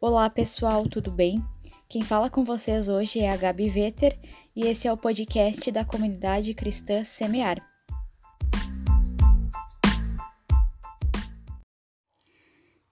Olá 0.00 0.30
pessoal, 0.30 0.88
tudo 0.88 1.10
bem? 1.10 1.44
Quem 1.88 2.02
fala 2.02 2.30
com 2.30 2.44
vocês 2.44 2.88
hoje 2.88 3.18
é 3.18 3.32
a 3.32 3.36
Gabi 3.36 3.68
Vetter 3.68 4.16
e 4.54 4.64
esse 4.64 4.86
é 4.86 4.92
o 4.92 4.96
podcast 4.96 5.72
da 5.72 5.84
comunidade 5.84 6.54
cristã 6.54 7.02
Semear. 7.02 7.58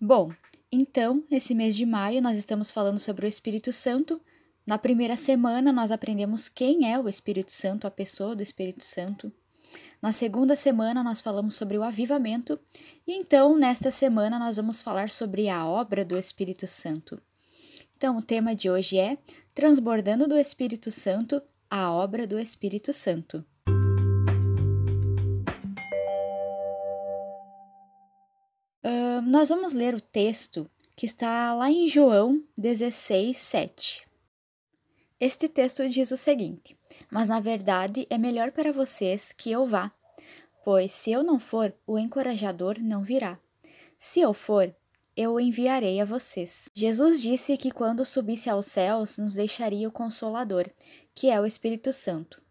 Bom, 0.01 0.33
então, 0.73 1.25
esse 1.31 1.55
mês 1.55 1.77
de 1.77 1.87
maio 1.87 2.21
nós 2.21 2.37
estamos 2.37 2.73
falando 2.73 2.99
sobre 2.99 3.25
o 3.25 3.29
Espírito 3.29 3.73
Santo. 3.73 4.21
Na 4.67 4.77
primeira 4.77 5.15
semana 5.15 5.73
nós 5.73 5.93
aprendemos 5.93 6.49
quem 6.49 6.93
é 6.93 6.99
o 6.99 7.09
Espírito 7.09 7.53
Santo, 7.53 7.87
a 7.87 7.91
pessoa 7.91 8.35
do 8.35 8.43
Espírito 8.43 8.83
Santo. 8.83 9.33
Na 10.01 10.13
segunda 10.13 10.55
semana, 10.55 11.03
nós 11.03 11.21
falamos 11.21 11.55
sobre 11.55 11.77
o 11.79 11.83
avivamento, 11.83 12.59
e 13.07 13.13
então, 13.13 13.57
nesta 13.57 13.91
semana, 13.91 14.39
nós 14.39 14.57
vamos 14.57 14.83
falar 14.83 15.11
sobre 15.11 15.49
a 15.49 15.67
obra 15.67 16.05
do 16.05 16.17
Espírito 16.17 16.67
Santo. 16.67 17.21
Então, 17.97 18.17
o 18.17 18.23
tema 18.23 18.55
de 18.55 18.71
hoje 18.71 18.99
é 18.99 19.19
Transbordando 19.55 20.29
do 20.29 20.37
Espírito 20.37 20.91
Santo, 20.91 21.43
a 21.71 21.91
obra 21.91 22.27
do 22.27 22.39
Espírito 22.39 22.93
Santo. 22.93 23.45
Uh, 28.85 29.21
nós 29.25 29.49
vamos 29.49 29.73
ler 29.73 29.95
o 29.95 30.01
texto 30.01 30.71
que 30.95 31.07
está 31.07 31.53
lá 31.53 31.71
em 31.71 31.89
João 31.89 32.43
16, 32.57 33.37
7. 33.37 34.06
Este 35.19 35.49
texto 35.49 35.89
diz 35.89 36.11
o 36.11 36.17
seguinte: 36.17 36.77
Mas 37.11 37.29
na 37.29 37.41
verdade 37.41 38.07
é 38.11 38.19
melhor 38.19 38.53
para 38.53 38.73
vocês 38.73 39.33
que 39.33 39.51
eu 39.51 39.67
vá, 39.67 39.91
pois 40.65 40.93
se 40.93 41.11
eu 41.11 41.23
não 41.23 41.39
for, 41.39 41.75
o 41.87 41.99
encorajador 41.99 42.79
não 42.81 43.03
virá. 43.03 43.39
Se 43.99 44.21
eu 44.21 44.35
for, 44.35 44.75
eu 45.17 45.35
o 45.35 45.41
enviarei 45.41 46.01
a 46.01 46.05
vocês. 46.05 46.69
Jesus 46.75 47.23
disse 47.23 47.57
que 47.57 47.71
quando 47.71 48.05
subisse 48.05 48.51
aos 48.51 48.67
céus 48.67 49.17
nos 49.17 49.35
deixaria 49.35 49.89
o 49.89 49.93
Consolador, 49.93 50.69
que 51.15 51.31
é 51.31 51.41
o 51.41 51.47
Espírito 51.47 51.93
Santo. 51.93 52.43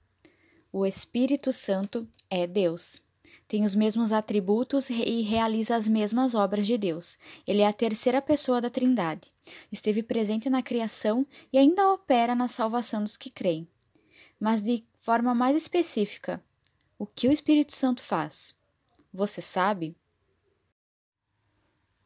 O 0.72 0.86
Espírito 0.86 1.54
Santo 1.54 2.08
é 2.30 2.48
Deus 2.48 3.05
tem 3.48 3.64
os 3.64 3.76
mesmos 3.76 4.12
atributos 4.12 4.90
e 4.90 5.22
realiza 5.22 5.76
as 5.76 5.88
mesmas 5.88 6.34
obras 6.34 6.66
de 6.66 6.78
Deus. 6.78 7.18
Ele 7.46 7.62
é 7.62 7.68
a 7.68 7.74
terceira 7.74 8.22
pessoa 8.22 8.60
da 8.60 8.70
Trindade. 8.70 9.32
Esteve 9.72 10.02
presente 10.02 10.50
na 10.50 10.64
criação 10.64 11.28
e 11.54 11.58
ainda 11.58 11.92
opera 11.92 12.34
na 12.34 12.48
salvação 12.48 13.04
dos 13.04 13.16
que 13.16 13.30
creem. 13.30 13.68
Mas 14.40 14.64
de 14.64 14.84
forma 15.00 15.36
mais 15.36 15.56
específica, 15.56 16.44
o 16.98 17.06
que 17.06 17.28
o 17.28 17.32
Espírito 17.32 17.74
Santo 17.74 18.02
faz? 18.02 18.56
Você 19.14 19.42
sabe? 19.42 19.96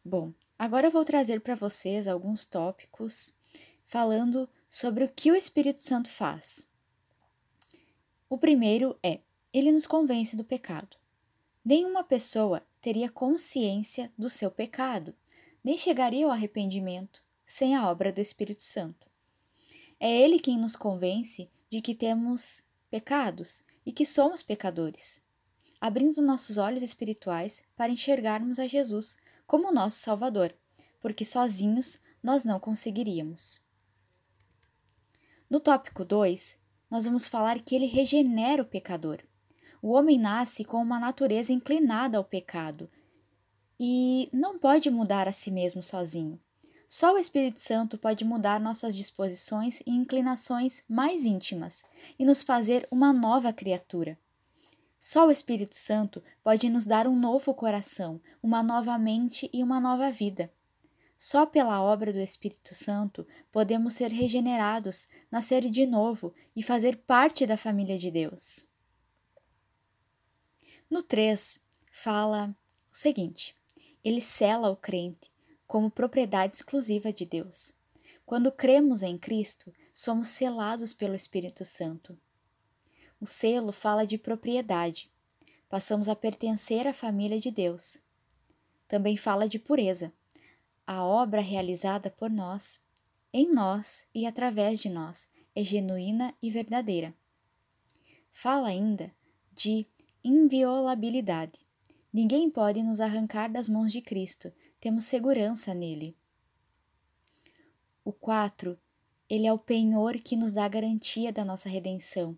Bom, 0.04 0.34
agora 0.58 0.88
eu 0.88 0.92
vou 0.92 1.06
trazer 1.06 1.40
para 1.40 1.56
vocês 1.56 2.08
alguns 2.08 2.46
tópicos 2.46 3.34
falando 3.86 4.48
sobre 4.70 5.04
o 5.04 5.10
que 5.12 5.32
o 5.32 5.36
Espírito 5.36 5.82
Santo 5.82 6.10
faz. 6.10 6.68
O 8.30 8.38
primeiro 8.38 8.98
é: 9.02 9.22
ele 9.54 9.72
nos 9.72 9.88
convence 9.88 10.36
do 10.36 10.44
pecado. 10.44 10.99
Nenhuma 11.64 12.04
pessoa 12.04 12.66
teria 12.82 13.10
consciência 13.10 14.12
do 14.18 14.30
seu 14.30 14.50
pecado, 14.50 15.14
nem 15.64 15.78
chegaria 15.78 16.26
ao 16.26 16.32
arrependimento 16.32 17.22
sem 17.46 17.76
a 17.76 17.90
obra 17.90 18.12
do 18.12 18.22
Espírito 18.22 18.64
Santo. 18.64 19.08
É 20.00 20.10
Ele 20.10 20.40
quem 20.40 20.58
nos 20.58 20.76
convence 20.76 21.50
de 21.70 21.82
que 21.82 21.94
temos 21.94 22.64
pecados 22.90 23.64
e 23.86 23.92
que 23.92 24.06
somos 24.06 24.42
pecadores, 24.42 25.20
abrindo 25.82 26.22
nossos 26.22 26.58
olhos 26.58 26.82
espirituais 26.82 27.64
para 27.76 27.92
enxergarmos 27.92 28.60
a 28.60 28.68
Jesus 28.68 29.18
como 29.46 29.72
nosso 29.72 30.00
Salvador, 30.00 30.56
porque 31.02 31.26
sozinhos 31.26 32.00
nós 32.22 32.44
não 32.44 32.60
conseguiríamos. 32.60 33.62
No 35.50 35.60
tópico 35.60 36.06
2, 36.06 36.58
nós 36.90 37.06
vamos 37.06 37.28
falar 37.28 37.60
que 37.62 37.76
ele 37.76 37.86
regenera 37.86 38.62
o 38.62 38.66
pecador. 38.66 39.24
O 39.82 39.92
homem 39.92 40.20
nasce 40.20 40.64
com 40.66 40.82
uma 40.82 41.00
natureza 41.00 41.54
inclinada 41.54 42.18
ao 42.18 42.24
pecado 42.24 42.90
e 43.80 44.30
não 44.34 44.60
pode 44.60 44.90
mudar 44.90 45.28
a 45.28 45.32
si 45.32 45.50
mesmo 45.50 45.82
sozinho. 45.82 46.40
Só 46.88 47.14
o 47.14 47.18
Espírito 47.18 47.60
Santo 47.60 47.98
pode 47.98 48.26
mudar 48.26 48.60
nossas 48.60 48.96
disposições 48.96 49.80
e 49.86 49.92
inclinações 49.92 50.84
mais 50.90 51.24
íntimas 51.24 51.84
e 52.18 52.26
nos 52.26 52.42
fazer 52.42 52.88
uma 52.92 53.14
nova 53.14 53.54
criatura. 53.54 54.18
Só 54.98 55.28
o 55.28 55.32
Espírito 55.32 55.76
Santo 55.76 56.22
pode 56.44 56.68
nos 56.70 56.86
dar 56.86 57.08
um 57.08 57.18
novo 57.18 57.54
coração, 57.54 58.20
uma 58.44 58.62
nova 58.62 58.98
mente 58.98 59.50
e 59.54 59.64
uma 59.64 59.80
nova 59.80 60.12
vida. 60.12 60.52
Só 61.18 61.46
pela 61.46 61.82
obra 61.82 62.12
do 62.12 62.20
Espírito 62.20 62.74
Santo 62.74 63.26
podemos 63.52 63.94
ser 63.94 64.12
regenerados, 64.12 65.08
nascer 65.32 65.70
de 65.70 65.86
novo 65.86 66.34
e 66.56 66.64
fazer 66.64 66.98
parte 66.98 67.46
da 67.46 67.56
família 67.56 67.98
de 67.98 68.10
Deus. 68.12 68.69
No 70.90 71.04
3, 71.04 71.60
fala 71.92 72.56
o 72.92 72.96
seguinte: 72.96 73.56
ele 74.04 74.22
sela 74.22 74.70
o 74.70 74.76
crente 74.76 75.32
como 75.68 75.92
propriedade 75.92 76.56
exclusiva 76.56 77.14
de 77.14 77.26
Deus. 77.26 77.72
Quando 78.26 78.52
cremos 78.52 79.04
em 79.04 79.18
Cristo, 79.18 79.72
somos 79.94 80.30
selados 80.30 80.92
pelo 80.92 81.14
Espírito 81.14 81.64
Santo. 81.64 82.18
O 83.22 83.26
selo 83.28 83.72
fala 83.72 84.08
de 84.08 84.18
propriedade. 84.18 85.12
Passamos 85.68 86.10
a 86.10 86.16
pertencer 86.16 86.88
à 86.88 86.94
família 86.94 87.40
de 87.40 87.52
Deus. 87.52 88.02
Também 88.88 89.16
fala 89.16 89.48
de 89.48 89.60
pureza. 89.60 90.12
A 90.88 91.04
obra 91.04 91.42
realizada 91.42 92.10
por 92.10 92.32
nós, 92.32 92.82
em 93.32 93.54
nós 93.54 94.08
e 94.14 94.26
através 94.26 94.80
de 94.80 94.90
nós, 94.90 95.30
é 95.56 95.64
genuína 95.64 96.34
e 96.42 96.50
verdadeira. 96.50 97.14
Fala 98.32 98.70
ainda 98.70 99.14
de 99.54 99.86
inviolabilidade. 100.24 101.60
Ninguém 102.12 102.50
pode 102.50 102.82
nos 102.82 103.00
arrancar 103.00 103.52
das 103.52 103.70
mãos 103.70 103.92
de 103.92 104.02
Cristo, 104.02 104.52
temos 104.80 105.06
segurança 105.06 105.74
nele. 105.74 106.16
O 108.04 108.12
4. 108.12 108.78
Ele 109.30 109.46
é 109.46 109.54
o 109.54 109.60
penhor 109.60 110.16
que 110.16 110.36
nos 110.36 110.52
dá 110.52 110.68
garantia 110.68 111.32
da 111.32 111.46
nossa 111.46 111.70
redenção. 111.70 112.38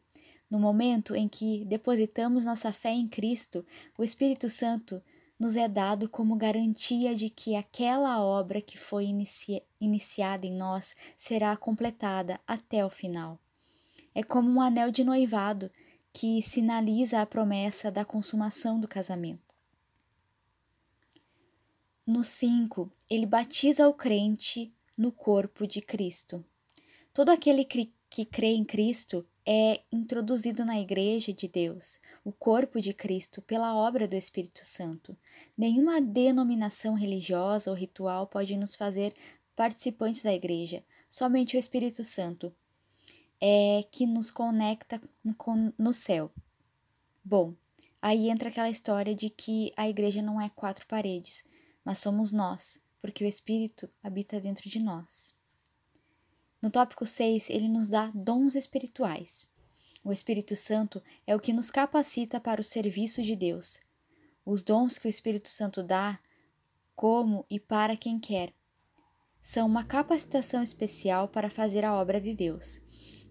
No 0.50 0.60
momento 0.60 1.16
em 1.16 1.30
que 1.30 1.64
depositamos 1.64 2.44
nossa 2.44 2.74
fé 2.74 2.92
em 2.92 3.08
Cristo, 3.08 3.66
o 3.98 4.04
Espírito 4.04 4.50
Santo 4.50 5.02
nos 5.40 5.56
é 5.56 5.68
dado 5.68 6.10
como 6.10 6.36
garantia 6.36 7.16
de 7.16 7.30
que 7.30 7.56
aquela 7.56 8.22
obra 8.22 8.62
que 8.62 8.78
foi 8.78 9.06
inicia 9.06 9.64
iniciada 9.80 10.46
em 10.46 10.54
nós 10.54 10.96
será 11.16 11.56
completada 11.56 12.40
até 12.46 12.86
o 12.86 12.90
final. 12.90 13.40
É 14.14 14.22
como 14.22 14.50
um 14.52 14.62
anel 14.62 14.92
de 14.92 15.06
noivado 15.06 15.72
que 16.14 16.42
sinaliza 16.42 17.22
a 17.22 17.26
promessa 17.26 17.90
da 17.90 18.04
consumação 18.04 18.80
do 18.80 18.88
casamento. 18.88 19.52
No 22.06 22.24
5, 22.24 22.92
ele 23.10 23.26
batiza 23.26 23.88
o 23.88 23.94
crente 23.94 24.74
no 24.98 25.12
corpo 25.12 25.66
de 25.66 25.82
Cristo. 25.82 26.44
Todo 27.14 27.30
aquele 27.30 27.64
que 27.64 28.26
crê 28.26 28.54
em 28.54 28.66
Cristo 28.66 29.26
é 29.46 29.82
introduzido 29.92 30.66
na 30.66 30.80
Igreja 30.80 31.34
de 31.34 31.48
Deus, 31.48 32.00
o 32.24 32.32
corpo 32.32 32.80
de 32.80 32.94
Cristo, 32.94 33.42
pela 33.42 33.76
obra 33.76 34.08
do 34.08 34.16
Espírito 34.16 34.66
Santo. 34.66 35.18
Nenhuma 35.58 36.02
denominação 36.02 36.94
religiosa 36.94 37.72
ou 37.72 37.76
ritual 37.76 38.28
pode 38.28 38.56
nos 38.58 38.76
fazer 38.76 39.14
participantes 39.56 40.22
da 40.22 40.34
Igreja, 40.34 40.84
somente 41.10 41.56
o 41.56 41.60
Espírito 41.60 42.04
Santo 42.04 42.54
é 43.42 43.84
que 43.92 44.06
nos 44.06 44.30
conecta 44.30 45.02
com, 45.36 45.74
no 45.78 45.92
céu. 45.92 46.32
Bom, 47.24 47.56
aí 48.00 48.30
entra 48.30 48.50
aquela 48.50 48.70
história 48.70 49.16
de 49.16 49.32
que 49.32 49.74
a 49.76 49.90
igreja 49.90 50.22
não 50.22 50.40
é 50.40 50.48
quatro 50.50 50.86
paredes, 50.86 51.44
mas 51.84 51.98
somos 51.98 52.32
nós, 52.32 52.80
porque 53.02 53.26
o 53.26 53.28
Espírito 53.28 53.90
habita 54.04 54.40
dentro 54.40 54.70
de 54.70 54.80
nós. 54.80 55.34
No 56.62 56.70
tópico 56.70 57.06
6, 57.06 57.50
ele 57.50 57.68
nos 57.68 57.90
dá 57.90 58.12
dons 58.14 58.54
espirituais. 58.54 59.50
O 60.04 60.12
Espírito 60.12 60.56
Santo 60.56 61.02
é 61.26 61.36
o 61.36 61.40
que 61.40 61.52
nos 61.52 61.72
capacita 61.72 62.40
para 62.40 62.62
o 62.62 62.64
serviço 62.64 63.24
de 63.24 63.36
Deus. 63.36 63.80
Os 64.46 64.62
dons 64.62 65.00
que 65.00 65.08
o 65.08 65.10
Espírito 65.10 65.50
Santo 65.50 65.82
dá, 65.82 66.20
como 66.96 67.46
e 67.50 67.60
para 67.60 67.98
quem 67.98 68.20
quer, 68.20 68.54
são 69.42 69.66
uma 69.66 69.84
capacitação 69.84 70.62
especial 70.62 71.28
para 71.28 71.50
fazer 71.50 71.84
a 71.84 71.96
obra 71.96 72.22
de 72.22 72.34
Deus. 72.34 72.80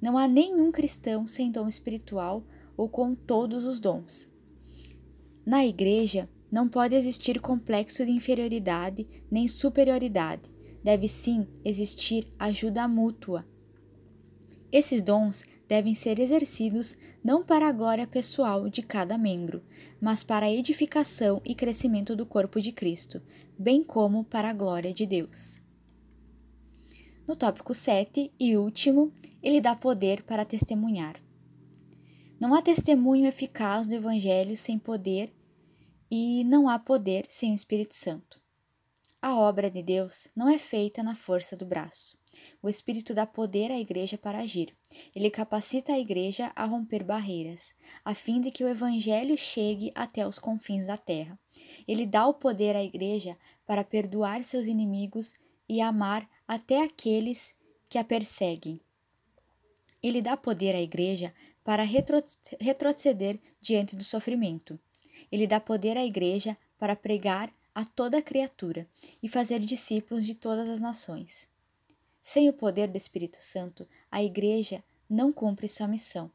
Não 0.00 0.17
há 0.17 0.26
nenhum 0.26 0.73
cristão 0.73 1.26
sem 1.26 1.50
dom 1.50 1.69
espiritual 1.69 2.44
ou 2.76 2.88
com 2.88 3.14
todos 3.14 3.64
os 3.64 3.81
dons. 3.81 4.29
Na 5.44 5.64
igreja, 5.64 6.29
não 6.50 6.69
pode 6.69 6.94
existir 6.94 7.41
complexo 7.41 8.05
de 8.05 8.11
inferioridade 8.11 9.06
nem 9.31 9.47
superioridade. 9.47 10.50
Deve 10.82 11.06
sim 11.06 11.47
existir 11.64 12.32
ajuda 12.38 12.88
mútua. 12.88 13.47
Esses 14.73 15.02
dons 15.02 15.44
devem 15.69 15.94
ser 15.94 16.19
exercidos 16.19 16.97
não 17.23 17.44
para 17.44 17.69
a 17.69 17.73
glória 17.73 18.06
pessoal 18.06 18.69
de 18.69 18.82
cada 18.82 19.19
membro, 19.19 19.62
mas 20.00 20.25
para 20.25 20.47
a 20.47 20.52
edificação 20.52 21.41
e 21.44 21.55
crescimento 21.55 22.17
do 22.17 22.25
corpo 22.25 22.61
de 22.61 22.73
Cristo, 22.73 23.20
bem 23.58 23.85
como 23.85 24.25
para 24.25 24.50
a 24.50 24.55
glória 24.55 24.93
de 24.94 25.06
Deus. 25.06 25.61
No 27.31 27.37
tópico 27.37 27.73
7 27.73 28.32
e 28.41 28.56
último, 28.56 29.12
ele 29.41 29.61
dá 29.61 29.77
poder 29.77 30.25
para 30.25 30.44
testemunhar. 30.44 31.15
Não 32.41 32.53
há 32.53 32.61
testemunho 32.61 33.29
eficaz 33.29 33.87
do 33.87 33.94
Evangelho 33.94 34.56
sem 34.56 34.77
poder 34.77 35.32
e 36.11 36.43
não 36.43 36.69
há 36.69 36.77
poder 36.77 37.27
sem 37.29 37.53
o 37.53 37.55
Espírito 37.55 37.94
Santo. 37.94 38.43
A 39.23 39.38
obra 39.38 39.71
de 39.71 39.81
Deus 39.81 40.27
não 40.35 40.49
é 40.49 40.59
feita 40.59 41.05
na 41.05 41.15
força 41.15 41.56
do 41.56 41.65
braço. 41.65 42.19
O 42.61 42.69
Espírito 42.69 43.15
dá 43.15 43.25
poder 43.25 43.71
à 43.71 43.79
igreja 43.79 44.19
para 44.19 44.41
agir. 44.41 44.76
Ele 45.15 45.31
capacita 45.31 45.93
a 45.93 46.00
igreja 46.00 46.50
a 46.56 46.65
romper 46.65 47.05
barreiras, 47.05 47.76
a 48.05 48.12
fim 48.12 48.41
de 48.41 48.50
que 48.50 48.65
o 48.65 48.69
Evangelho 48.69 49.38
chegue 49.38 49.93
até 49.94 50.26
os 50.26 50.41
confins 50.41 50.85
da 50.85 50.97
terra. 50.97 51.38
Ele 51.87 52.06
dá 52.06 52.26
o 52.26 52.35
poder 52.35 52.75
à 52.75 52.83
igreja 52.83 53.38
para 53.65 53.85
perdoar 53.85 54.43
seus 54.43 54.67
inimigos 54.67 55.33
e 55.69 55.81
amar 55.81 56.29
até 56.50 56.82
aqueles 56.82 57.55
que 57.88 57.97
a 57.97 58.02
perseguem. 58.02 58.81
Ele 60.02 60.20
dá 60.20 60.37
poder 60.37 60.75
à 60.75 60.82
igreja 60.82 61.32
para 61.62 61.85
retroceder 61.85 63.38
diante 63.61 63.94
do 63.94 64.02
sofrimento. 64.02 64.76
Ele 65.31 65.47
dá 65.47 65.61
poder 65.61 65.97
à 65.97 66.05
igreja 66.05 66.58
para 66.76 66.97
pregar 66.97 67.55
a 67.73 67.85
toda 67.85 68.20
criatura 68.20 68.88
e 69.23 69.29
fazer 69.29 69.61
discípulos 69.61 70.26
de 70.26 70.35
todas 70.35 70.69
as 70.69 70.81
nações. 70.81 71.49
Sem 72.20 72.49
o 72.49 72.52
poder 72.52 72.88
do 72.88 72.97
Espírito 72.97 73.41
Santo, 73.41 73.87
a 74.11 74.20
igreja 74.20 74.82
não 75.08 75.32
cumpre 75.32 75.69
sua 75.69 75.87
missão. 75.87 76.32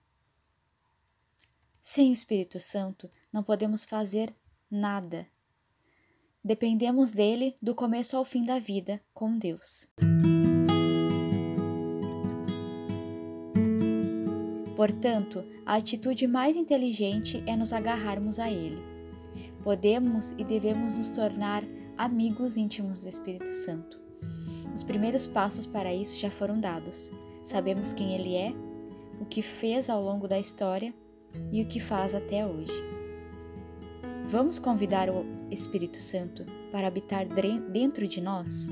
Sem 1.81 2.11
o 2.11 2.13
Espírito 2.13 2.57
Santo, 2.57 3.11
não 3.33 3.43
podemos 3.43 3.83
fazer 3.83 4.33
nada. 4.71 5.27
Dependemos 6.45 7.11
dele 7.11 7.55
do 7.59 7.73
começo 7.73 8.15
ao 8.15 8.23
fim 8.23 8.45
da 8.45 8.59
vida 8.59 9.01
com 9.15 9.35
Deus. 9.35 9.87
Portanto, 14.75 15.43
a 15.65 15.73
atitude 15.73 16.27
mais 16.27 16.55
inteligente 16.55 17.43
é 17.47 17.55
nos 17.55 17.73
agarrarmos 17.73 18.37
a 18.37 18.51
Ele. 18.51 18.79
Podemos 19.63 20.35
e 20.37 20.43
devemos 20.43 20.93
nos 20.93 21.09
tornar 21.09 21.63
amigos 21.97 22.57
íntimos 22.57 23.01
do 23.01 23.09
Espírito 23.09 23.51
Santo. 23.51 23.99
Os 24.71 24.83
primeiros 24.83 25.25
passos 25.25 25.65
para 25.65 25.95
isso 25.95 26.19
já 26.19 26.29
foram 26.29 26.59
dados. 26.59 27.09
Sabemos 27.41 27.91
quem 27.91 28.13
Ele 28.13 28.35
é, 28.35 28.53
o 29.19 29.25
que 29.25 29.41
fez 29.41 29.89
ao 29.89 29.99
longo 29.99 30.27
da 30.27 30.37
história 30.37 30.93
e 31.51 31.63
o 31.63 31.67
que 31.67 31.79
faz 31.79 32.13
até 32.13 32.45
hoje. 32.45 33.04
Vamos 34.27 34.57
convidar 34.57 35.07
o 35.09 35.23
Espírito 35.51 35.97
Santo 35.97 36.45
para 36.71 36.87
habitar 36.87 37.27
dentro 37.71 38.07
de 38.07 38.19
nós? 38.19 38.67